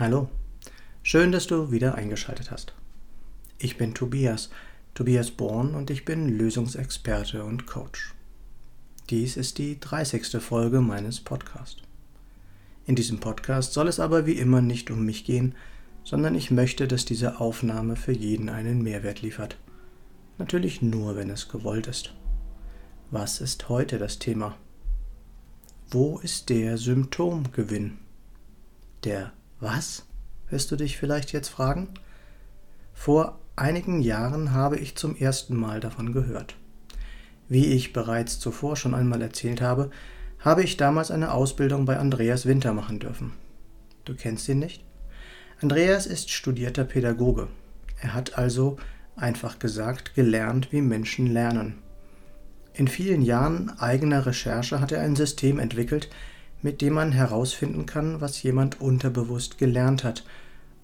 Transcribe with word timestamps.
Hallo, 0.00 0.30
schön, 1.02 1.30
dass 1.30 1.46
du 1.46 1.72
wieder 1.72 1.94
eingeschaltet 1.94 2.50
hast. 2.50 2.72
Ich 3.58 3.76
bin 3.76 3.92
Tobias, 3.92 4.48
Tobias 4.94 5.30
Born 5.30 5.74
und 5.74 5.90
ich 5.90 6.06
bin 6.06 6.38
Lösungsexperte 6.38 7.44
und 7.44 7.66
Coach. 7.66 8.14
Dies 9.10 9.36
ist 9.36 9.58
die 9.58 9.78
30. 9.78 10.42
Folge 10.42 10.80
meines 10.80 11.20
Podcasts. 11.20 11.82
In 12.86 12.94
diesem 12.94 13.20
Podcast 13.20 13.74
soll 13.74 13.88
es 13.88 14.00
aber 14.00 14.24
wie 14.24 14.38
immer 14.38 14.62
nicht 14.62 14.90
um 14.90 15.04
mich 15.04 15.26
gehen, 15.26 15.54
sondern 16.02 16.34
ich 16.34 16.50
möchte, 16.50 16.88
dass 16.88 17.04
diese 17.04 17.38
Aufnahme 17.38 17.94
für 17.94 18.12
jeden 18.12 18.48
einen 18.48 18.80
Mehrwert 18.80 19.20
liefert. 19.20 19.58
Natürlich 20.38 20.80
nur, 20.80 21.14
wenn 21.14 21.28
es 21.28 21.50
gewollt 21.50 21.88
ist. 21.88 22.14
Was 23.10 23.42
ist 23.42 23.68
heute 23.68 23.98
das 23.98 24.18
Thema? 24.18 24.56
Wo 25.90 26.18
ist 26.20 26.48
der 26.48 26.78
Symptomgewinn? 26.78 27.98
Der 29.04 29.34
was? 29.60 30.06
wirst 30.48 30.70
du 30.70 30.76
dich 30.76 30.98
vielleicht 30.98 31.32
jetzt 31.32 31.48
fragen? 31.48 31.88
Vor 32.92 33.38
einigen 33.56 34.00
Jahren 34.00 34.52
habe 34.52 34.78
ich 34.78 34.96
zum 34.96 35.16
ersten 35.16 35.56
Mal 35.56 35.80
davon 35.80 36.12
gehört. 36.12 36.56
Wie 37.48 37.66
ich 37.66 37.92
bereits 37.92 38.38
zuvor 38.38 38.76
schon 38.76 38.94
einmal 38.94 39.22
erzählt 39.22 39.60
habe, 39.60 39.90
habe 40.40 40.62
ich 40.62 40.76
damals 40.76 41.10
eine 41.10 41.32
Ausbildung 41.32 41.84
bei 41.84 41.98
Andreas 41.98 42.46
Winter 42.46 42.72
machen 42.72 42.98
dürfen. 42.98 43.32
Du 44.04 44.14
kennst 44.14 44.48
ihn 44.48 44.58
nicht? 44.58 44.84
Andreas 45.60 46.06
ist 46.06 46.30
studierter 46.30 46.84
Pädagoge. 46.84 47.48
Er 48.00 48.14
hat 48.14 48.38
also, 48.38 48.78
einfach 49.16 49.58
gesagt, 49.58 50.14
gelernt, 50.14 50.72
wie 50.72 50.80
Menschen 50.80 51.26
lernen. 51.26 51.78
In 52.72 52.88
vielen 52.88 53.20
Jahren 53.20 53.70
eigener 53.78 54.24
Recherche 54.24 54.80
hat 54.80 54.92
er 54.92 55.02
ein 55.02 55.16
System 55.16 55.58
entwickelt, 55.58 56.08
mit 56.62 56.80
dem 56.80 56.94
man 56.94 57.12
herausfinden 57.12 57.86
kann, 57.86 58.20
was 58.20 58.42
jemand 58.42 58.80
unterbewusst 58.80 59.58
gelernt 59.58 60.04
hat. 60.04 60.24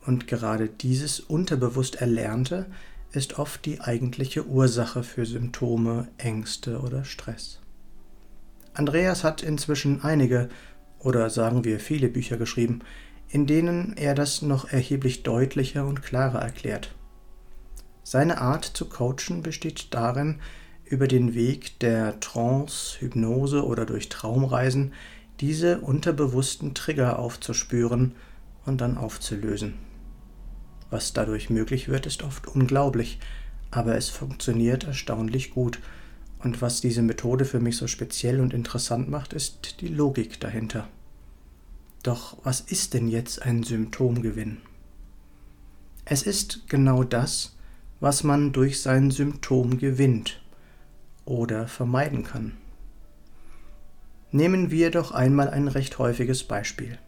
Und 0.05 0.27
gerade 0.27 0.69
dieses 0.69 1.21
unterbewusst 1.21 1.97
Erlernte 1.97 2.67
ist 3.13 3.39
oft 3.39 3.65
die 3.65 3.81
eigentliche 3.81 4.47
Ursache 4.47 5.03
für 5.03 5.27
Symptome, 5.27 6.09
Ängste 6.19 6.81
oder 6.81 7.05
Stress. 7.05 7.61
Andreas 8.75 9.25
hat 9.25 9.43
inzwischen 9.43 10.03
einige 10.03 10.49
oder 10.99 11.31
sagen 11.31 11.65
wir 11.65 11.81
viele 11.81 12.09
Bücher 12.09 12.37
geschrieben, 12.37 12.81
in 13.29 13.47
denen 13.47 13.97
er 13.97 14.15
das 14.15 14.43
noch 14.43 14.71
erheblich 14.71 15.23
deutlicher 15.23 15.87
und 15.87 16.03
klarer 16.03 16.41
erklärt. 16.41 16.95
Seine 18.03 18.41
Art 18.41 18.65
zu 18.65 18.89
coachen 18.89 19.43
besteht 19.43 19.89
darin, 19.93 20.41
über 20.85 21.09
den 21.09 21.35
Weg 21.35 21.81
der 21.81 22.21
Trance, 22.21 23.01
Hypnose 23.01 23.65
oder 23.65 23.85
durch 23.87 24.09
Traumreisen 24.09 24.93
diese 25.41 25.81
unterbewussten 25.81 26.75
Trigger 26.75 27.19
aufzuspüren 27.19 28.15
und 28.65 28.81
dann 28.81 28.97
aufzulösen. 28.97 29.75
Was 30.91 31.13
dadurch 31.13 31.51
möglich 31.51 31.89
wird, 31.89 32.07
ist 32.07 32.23
oft 32.23 32.47
unglaublich, 32.47 33.19
aber 33.71 33.97
es 33.97 34.09
funktioniert 34.09 34.85
erstaunlich 34.85 35.51
gut. 35.51 35.81
Und 36.39 36.63
was 36.63 36.81
diese 36.81 37.03
Methode 37.03 37.45
für 37.45 37.61
mich 37.61 37.77
so 37.77 37.87
speziell 37.87 38.41
und 38.41 38.55
interessant 38.55 39.09
macht, 39.09 39.33
ist 39.33 39.81
die 39.81 39.89
Logik 39.89 40.39
dahinter. 40.41 40.89
Doch 42.03 42.37
was 42.45 42.61
ist 42.61 42.95
denn 42.95 43.09
jetzt 43.09 43.43
ein 43.43 43.65
Symptomgewinn? 43.65 44.59
Es 46.05 46.23
ist 46.23 46.69
genau 46.69 47.03
das, 47.03 47.57
was 47.99 48.23
man 48.23 48.53
durch 48.53 48.81
sein 48.81 49.11
Symptom 49.11 49.79
gewinnt 49.79 50.41
oder 51.25 51.67
vermeiden 51.67 52.23
kann. 52.23 52.53
Nehmen 54.33 54.71
wir 54.71 54.91
doch 54.91 55.13
einmal 55.13 55.49
ein 55.49 55.69
recht 55.69 55.99
häufiges 55.99 56.45
Beispiel. 56.45 56.99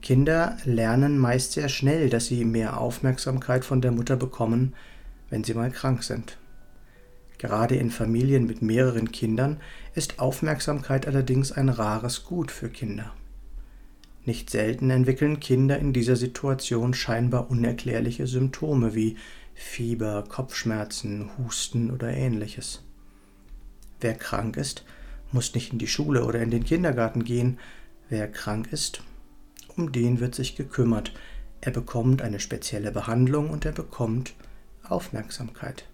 Kinder 0.00 0.56
lernen 0.64 1.18
meist 1.18 1.52
sehr 1.52 1.68
schnell, 1.68 2.08
dass 2.08 2.26
sie 2.26 2.44
mehr 2.44 2.80
Aufmerksamkeit 2.80 3.64
von 3.64 3.82
der 3.82 3.92
Mutter 3.92 4.16
bekommen, 4.16 4.74
wenn 5.28 5.44
sie 5.44 5.54
mal 5.54 5.70
krank 5.70 6.02
sind. 6.02 6.38
Gerade 7.36 7.76
in 7.76 7.90
Familien 7.90 8.46
mit 8.46 8.62
mehreren 8.62 9.12
Kindern 9.12 9.60
ist 9.94 10.18
Aufmerksamkeit 10.18 11.06
allerdings 11.06 11.52
ein 11.52 11.68
rares 11.68 12.24
Gut 12.24 12.50
für 12.50 12.70
Kinder. 12.70 13.12
Nicht 14.24 14.50
selten 14.50 14.90
entwickeln 14.90 15.40
Kinder 15.40 15.78
in 15.78 15.92
dieser 15.92 16.16
Situation 16.16 16.94
scheinbar 16.94 17.50
unerklärliche 17.50 18.26
Symptome 18.26 18.94
wie 18.94 19.16
Fieber, 19.54 20.24
Kopfschmerzen, 20.28 21.30
Husten 21.38 21.90
oder 21.90 22.08
ähnliches. 22.10 22.82
Wer 24.00 24.14
krank 24.14 24.56
ist, 24.56 24.84
muss 25.32 25.54
nicht 25.54 25.72
in 25.72 25.78
die 25.78 25.86
Schule 25.86 26.24
oder 26.24 26.40
in 26.40 26.50
den 26.50 26.64
Kindergarten 26.64 27.24
gehen. 27.24 27.58
Wer 28.08 28.30
krank 28.30 28.72
ist, 28.72 29.02
um 29.76 29.92
den 29.92 30.20
wird 30.20 30.34
sich 30.34 30.56
gekümmert. 30.56 31.12
Er 31.60 31.72
bekommt 31.72 32.22
eine 32.22 32.40
spezielle 32.40 32.90
Behandlung 32.90 33.50
und 33.50 33.64
er 33.64 33.72
bekommt 33.72 34.34
Aufmerksamkeit. 34.82 35.84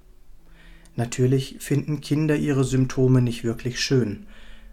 Natürlich 0.95 1.57
finden 1.61 2.01
Kinder 2.01 2.37
ihre 2.37 2.65
Symptome 2.65 3.21
nicht 3.21 3.45
wirklich 3.45 3.81
schön, 3.81 4.27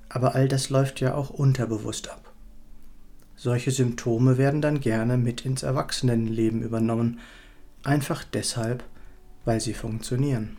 aber 0.08 0.36
all 0.36 0.48
das 0.48 0.70
läuft 0.70 1.02
ja 1.02 1.16
auch 1.16 1.30
unterbewusst 1.30 2.10
ab. 2.10 2.32
Solche 3.36 3.72
Symptome 3.72 4.38
werden 4.38 4.62
dann 4.62 4.80
gerne 4.80 5.18
mit 5.18 5.46
ins 5.46 5.64
Erwachsenenleben 5.64 6.62
übernommen, 6.62 7.20
einfach 7.84 8.24
deshalb, 8.24 8.86
weil 9.44 9.60
sie 9.60 9.74
funktionieren. 9.74 10.56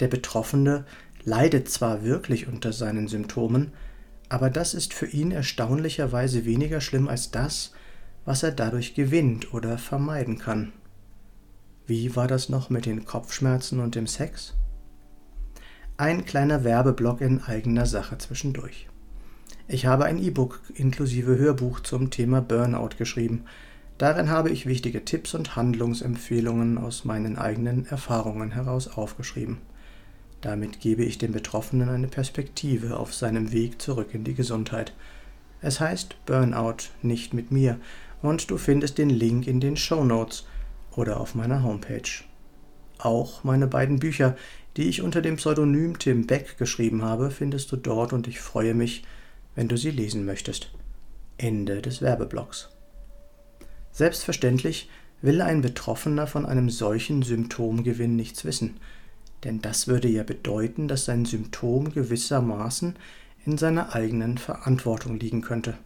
Der 0.00 0.08
Betroffene 0.08 0.86
leidet 1.24 1.68
zwar 1.68 2.04
wirklich 2.04 2.48
unter 2.48 2.72
seinen 2.72 3.08
Symptomen, 3.08 3.72
aber 4.28 4.50
das 4.50 4.74
ist 4.74 4.94
für 4.94 5.06
ihn 5.06 5.30
erstaunlicherweise 5.30 6.44
weniger 6.44 6.80
schlimm 6.80 7.08
als 7.08 7.30
das, 7.30 7.72
was 8.24 8.42
er 8.42 8.52
dadurch 8.52 8.94
gewinnt 8.94 9.52
oder 9.52 9.78
vermeiden 9.78 10.38
kann. 10.38 10.72
Wie 11.86 12.16
war 12.16 12.26
das 12.26 12.48
noch 12.48 12.70
mit 12.70 12.86
den 12.86 13.04
Kopfschmerzen 13.04 13.80
und 13.80 13.94
dem 13.94 14.06
Sex? 14.06 14.54
Ein 15.96 16.24
kleiner 16.24 16.64
Werbeblock 16.64 17.20
in 17.20 17.42
eigener 17.42 17.86
Sache 17.86 18.18
zwischendurch. 18.18 18.88
Ich 19.68 19.86
habe 19.86 20.06
ein 20.06 20.18
E-Book 20.18 20.60
inklusive 20.74 21.38
Hörbuch 21.38 21.80
zum 21.80 22.10
Thema 22.10 22.40
Burnout 22.40 22.96
geschrieben. 22.98 23.44
Darin 23.98 24.28
habe 24.28 24.50
ich 24.50 24.66
wichtige 24.66 25.04
Tipps 25.04 25.34
und 25.34 25.56
Handlungsempfehlungen 25.56 26.78
aus 26.78 27.04
meinen 27.04 27.38
eigenen 27.38 27.86
Erfahrungen 27.86 28.50
heraus 28.50 28.88
aufgeschrieben. 28.88 29.58
Damit 30.44 30.78
gebe 30.80 31.02
ich 31.02 31.16
dem 31.16 31.32
Betroffenen 31.32 31.88
eine 31.88 32.06
Perspektive 32.06 32.98
auf 32.98 33.14
seinem 33.14 33.50
Weg 33.50 33.80
zurück 33.80 34.08
in 34.12 34.24
die 34.24 34.34
Gesundheit. 34.34 34.92
Es 35.62 35.80
heißt 35.80 36.16
Burnout 36.26 36.90
nicht 37.00 37.32
mit 37.32 37.50
mir 37.50 37.80
und 38.20 38.50
du 38.50 38.58
findest 38.58 38.98
den 38.98 39.08
Link 39.08 39.46
in 39.46 39.58
den 39.58 39.78
Show 39.78 40.04
Notes 40.04 40.44
oder 40.96 41.18
auf 41.18 41.34
meiner 41.34 41.62
Homepage. 41.62 42.10
Auch 42.98 43.42
meine 43.42 43.66
beiden 43.66 44.00
Bücher, 44.00 44.36
die 44.76 44.82
ich 44.82 45.00
unter 45.00 45.22
dem 45.22 45.36
Pseudonym 45.36 45.98
Tim 45.98 46.26
Beck 46.26 46.58
geschrieben 46.58 47.00
habe, 47.00 47.30
findest 47.30 47.72
du 47.72 47.76
dort 47.76 48.12
und 48.12 48.28
ich 48.28 48.38
freue 48.38 48.74
mich, 48.74 49.02
wenn 49.54 49.68
du 49.68 49.78
sie 49.78 49.92
lesen 49.92 50.26
möchtest. 50.26 50.72
Ende 51.38 51.80
des 51.80 52.02
Werbeblocks. 52.02 52.68
Selbstverständlich 53.92 54.90
will 55.22 55.40
ein 55.40 55.62
Betroffener 55.62 56.26
von 56.26 56.44
einem 56.44 56.68
solchen 56.68 57.22
Symptomgewinn 57.22 58.14
nichts 58.14 58.44
wissen 58.44 58.78
denn 59.44 59.60
das 59.60 59.86
würde 59.86 60.08
ja 60.08 60.22
bedeuten, 60.22 60.88
dass 60.88 61.04
sein 61.04 61.24
Symptom 61.24 61.92
gewissermaßen 61.92 62.96
in 63.46 63.58
seiner 63.58 63.94
eigenen 63.94 64.38
Verantwortung 64.38 65.18
liegen 65.18 65.42
könnte. 65.42 65.76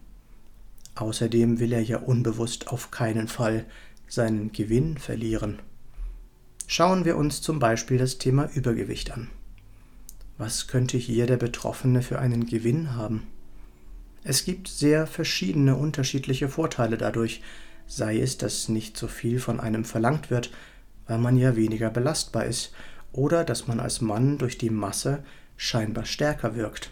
Außerdem 0.95 1.59
will 1.59 1.73
er 1.73 1.81
ja 1.81 1.97
unbewusst 1.97 2.69
auf 2.69 2.91
keinen 2.91 3.27
Fall 3.27 3.65
seinen 4.07 4.51
Gewinn 4.51 4.97
verlieren. 4.97 5.59
Schauen 6.67 7.05
wir 7.05 7.17
uns 7.17 7.41
zum 7.41 7.59
Beispiel 7.59 7.97
das 7.97 8.17
Thema 8.17 8.49
Übergewicht 8.53 9.11
an. 9.11 9.29
Was 10.37 10.67
könnte 10.67 10.97
hier 10.97 11.25
der 11.25 11.37
Betroffene 11.37 12.01
für 12.01 12.19
einen 12.19 12.45
Gewinn 12.45 12.95
haben? 12.95 13.27
Es 14.23 14.45
gibt 14.45 14.67
sehr 14.67 15.07
verschiedene 15.07 15.75
unterschiedliche 15.75 16.47
Vorteile 16.47 16.97
dadurch, 16.97 17.41
sei 17.87 18.19
es, 18.19 18.37
dass 18.37 18.69
nicht 18.69 18.97
so 18.97 19.07
viel 19.07 19.39
von 19.39 19.59
einem 19.59 19.83
verlangt 19.83 20.29
wird, 20.29 20.51
weil 21.07 21.17
man 21.17 21.37
ja 21.37 21.55
weniger 21.55 21.89
belastbar 21.89 22.45
ist 22.45 22.73
oder 23.11 23.43
dass 23.43 23.67
man 23.67 23.79
als 23.79 24.01
Mann 24.01 24.37
durch 24.37 24.57
die 24.57 24.69
Masse 24.69 25.23
scheinbar 25.57 26.05
stärker 26.05 26.55
wirkt. 26.55 26.91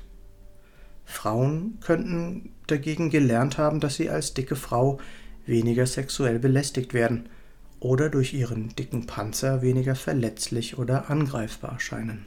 Frauen 1.05 1.79
könnten 1.81 2.51
dagegen 2.67 3.09
gelernt 3.09 3.57
haben, 3.57 3.79
dass 3.79 3.95
sie 3.95 4.09
als 4.09 4.33
dicke 4.33 4.55
Frau 4.55 4.99
weniger 5.45 5.85
sexuell 5.87 6.37
belästigt 6.37 6.93
werden 6.93 7.29
oder 7.79 8.09
durch 8.09 8.33
ihren 8.33 8.75
dicken 8.75 9.05
Panzer 9.05 9.61
weniger 9.61 9.95
verletzlich 9.95 10.77
oder 10.77 11.09
angreifbar 11.09 11.73
erscheinen. 11.73 12.25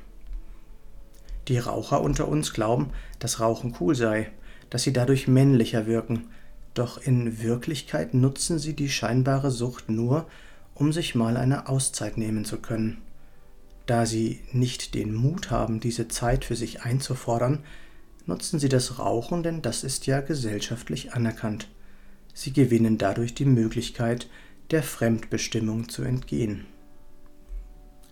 Die 1.49 1.59
Raucher 1.59 2.01
unter 2.01 2.29
uns 2.29 2.53
glauben, 2.53 2.91
dass 3.19 3.41
Rauchen 3.41 3.75
cool 3.81 3.95
sei, 3.95 4.31
dass 4.71 4.85
sie 4.85 4.93
dadurch 4.93 5.27
männlicher 5.27 5.87
wirken, 5.87 6.29
doch 6.75 6.99
in 6.99 7.43
Wirklichkeit 7.43 8.15
nutzen 8.15 8.59
sie 8.59 8.75
die 8.75 8.89
scheinbare 8.89 9.51
Sucht 9.51 9.89
nur, 9.89 10.27
um 10.75 10.93
sich 10.93 11.15
mal 11.15 11.37
eine 11.37 11.69
Auszeit 11.69 12.17
nehmen 12.17 12.45
zu 12.45 12.59
können. 12.59 12.99
Da 13.91 14.07
sie 14.07 14.39
nicht 14.53 14.95
den 14.95 15.13
Mut 15.13 15.51
haben, 15.51 15.81
diese 15.81 16.07
Zeit 16.07 16.45
für 16.45 16.55
sich 16.55 16.83
einzufordern, 16.83 17.65
nutzen 18.25 18.61
sie 18.61 18.69
das 18.69 19.01
Rauchen, 19.01 19.43
denn 19.43 19.63
das 19.63 19.83
ist 19.83 20.07
ja 20.07 20.21
gesellschaftlich 20.21 21.13
anerkannt. 21.15 21.67
Sie 22.33 22.53
gewinnen 22.53 22.99
dadurch 22.99 23.35
die 23.35 23.47
Möglichkeit, 23.47 24.29
der 24.71 24.85
Fremdbestimmung 24.85 25.89
zu 25.89 26.05
entgehen. 26.05 26.67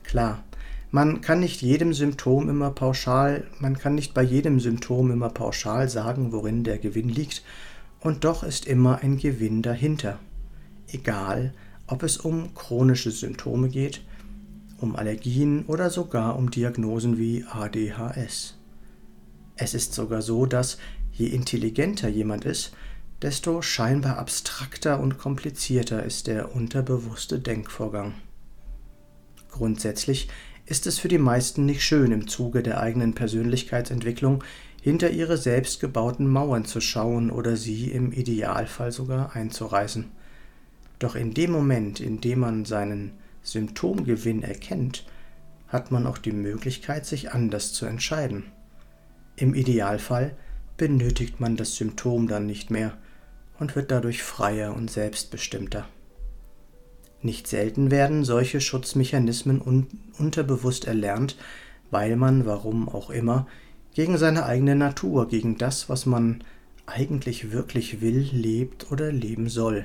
Klar, 0.02 0.42
man 0.90 1.20
kann 1.20 1.38
nicht 1.38 1.62
jedem 1.62 1.94
Symptom 1.94 2.48
immer 2.48 2.72
pauschal, 2.72 3.46
man 3.60 3.78
kann 3.78 3.94
nicht 3.94 4.14
bei 4.14 4.22
jedem 4.24 4.58
Symptom 4.58 5.12
immer 5.12 5.28
pauschal 5.28 5.88
sagen, 5.88 6.32
worin 6.32 6.64
der 6.64 6.78
Gewinn 6.78 7.08
liegt, 7.08 7.44
und 8.00 8.24
doch 8.24 8.42
ist 8.42 8.66
immer 8.66 8.98
ein 9.04 9.16
Gewinn 9.16 9.62
dahinter. 9.62 10.18
Egal, 10.88 11.54
ob 11.86 12.02
es 12.02 12.16
um 12.16 12.52
chronische 12.56 13.12
Symptome 13.12 13.68
geht, 13.68 14.00
um 14.78 14.96
Allergien 14.96 15.64
oder 15.66 15.90
sogar 15.90 16.36
um 16.36 16.50
Diagnosen 16.50 17.18
wie 17.18 17.44
ADHS. 17.44 18.56
Es 19.56 19.74
ist 19.74 19.92
sogar 19.92 20.22
so, 20.22 20.46
dass 20.46 20.78
je 21.12 21.26
intelligenter 21.26 22.08
jemand 22.08 22.44
ist, 22.44 22.72
desto 23.20 23.60
scheinbar 23.60 24.18
abstrakter 24.18 25.00
und 25.00 25.18
komplizierter 25.18 26.04
ist 26.04 26.28
der 26.28 26.54
unterbewusste 26.54 27.40
Denkvorgang. 27.40 28.14
Grundsätzlich 29.50 30.28
ist 30.66 30.86
es 30.86 30.98
für 30.98 31.08
die 31.08 31.18
meisten 31.18 31.66
nicht 31.66 31.82
schön, 31.82 32.12
im 32.12 32.28
Zuge 32.28 32.62
der 32.62 32.80
eigenen 32.80 33.14
Persönlichkeitsentwicklung 33.14 34.44
hinter 34.80 35.10
ihre 35.10 35.36
selbstgebauten 35.36 36.30
Mauern 36.30 36.64
zu 36.64 36.80
schauen 36.80 37.30
oder 37.30 37.56
sie 37.56 37.90
im 37.90 38.12
Idealfall 38.12 38.92
sogar 38.92 39.34
einzureißen. 39.34 40.04
Doch 41.00 41.16
in 41.16 41.34
dem 41.34 41.50
Moment, 41.50 42.00
in 42.00 42.20
dem 42.20 42.40
man 42.40 42.64
seinen 42.64 43.12
Symptomgewinn 43.52 44.42
erkennt, 44.42 45.04
hat 45.68 45.90
man 45.90 46.06
auch 46.06 46.18
die 46.18 46.32
Möglichkeit, 46.32 47.06
sich 47.06 47.32
anders 47.32 47.72
zu 47.72 47.86
entscheiden. 47.86 48.44
Im 49.36 49.54
Idealfall 49.54 50.34
benötigt 50.76 51.40
man 51.40 51.56
das 51.56 51.76
Symptom 51.76 52.28
dann 52.28 52.46
nicht 52.46 52.70
mehr 52.70 52.96
und 53.58 53.76
wird 53.76 53.90
dadurch 53.90 54.22
freier 54.22 54.74
und 54.74 54.90
selbstbestimmter. 54.90 55.86
Nicht 57.20 57.48
selten 57.48 57.90
werden 57.90 58.24
solche 58.24 58.60
Schutzmechanismen 58.60 59.60
un 59.60 59.88
unterbewusst 60.18 60.86
erlernt, 60.86 61.36
weil 61.90 62.16
man, 62.16 62.46
warum 62.46 62.88
auch 62.88 63.10
immer, 63.10 63.46
gegen 63.94 64.16
seine 64.18 64.46
eigene 64.46 64.76
Natur, 64.76 65.28
gegen 65.28 65.58
das, 65.58 65.88
was 65.88 66.06
man 66.06 66.44
eigentlich 66.86 67.50
wirklich 67.50 68.00
will, 68.00 68.28
lebt 68.32 68.90
oder 68.92 69.10
leben 69.10 69.48
soll. 69.48 69.84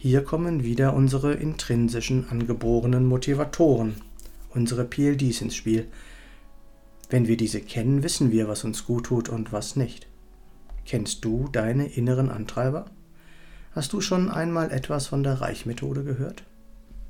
Hier 0.00 0.22
kommen 0.22 0.62
wieder 0.62 0.94
unsere 0.94 1.32
intrinsischen 1.34 2.28
angeborenen 2.28 3.04
Motivatoren, 3.04 3.96
unsere 4.50 4.84
PLDs 4.84 5.40
ins 5.40 5.56
Spiel. 5.56 5.88
Wenn 7.10 7.26
wir 7.26 7.36
diese 7.36 7.60
kennen, 7.60 8.04
wissen 8.04 8.30
wir, 8.30 8.46
was 8.46 8.62
uns 8.62 8.84
gut 8.84 9.06
tut 9.06 9.28
und 9.28 9.52
was 9.52 9.74
nicht. 9.74 10.06
Kennst 10.86 11.24
du 11.24 11.48
deine 11.50 11.88
inneren 11.88 12.30
Antreiber? 12.30 12.84
Hast 13.72 13.92
du 13.92 14.00
schon 14.00 14.30
einmal 14.30 14.70
etwas 14.70 15.08
von 15.08 15.24
der 15.24 15.40
Reichmethode 15.40 16.04
gehört? 16.04 16.44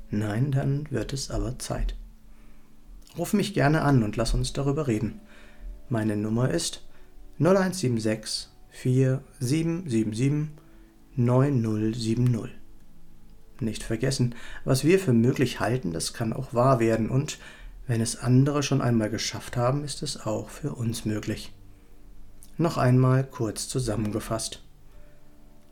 Nein, 0.09 0.51
dann 0.51 0.87
wird 0.89 1.13
es 1.13 1.29
aber 1.29 1.59
Zeit. 1.59 1.93
Ruf 3.19 3.33
mich 3.33 3.53
gerne 3.53 3.83
an 3.83 4.01
und 4.01 4.17
lass 4.17 4.33
uns 4.33 4.51
darüber 4.51 4.87
reden. 4.87 5.21
Meine 5.89 6.17
Nummer 6.17 6.49
ist 6.49 6.83
0176 7.37 8.47
4777 8.71 10.47
9070. 11.17 12.58
Nicht 13.59 13.83
vergessen, 13.83 14.35
was 14.63 14.83
wir 14.83 14.99
für 14.99 15.13
möglich 15.13 15.59
halten, 15.59 15.91
das 15.91 16.13
kann 16.13 16.33
auch 16.33 16.53
wahr 16.53 16.79
werden 16.79 17.09
und 17.09 17.39
wenn 17.87 18.01
es 18.01 18.17
andere 18.17 18.61
schon 18.61 18.81
einmal 18.81 19.09
geschafft 19.09 19.57
haben, 19.57 19.83
ist 19.83 20.03
es 20.03 20.25
auch 20.25 20.49
für 20.49 20.73
uns 20.75 21.05
möglich. 21.05 21.51
Noch 22.57 22.77
einmal 22.77 23.23
kurz 23.23 23.67
zusammengefasst. 23.67 24.61